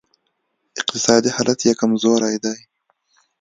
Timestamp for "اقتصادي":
0.79-1.29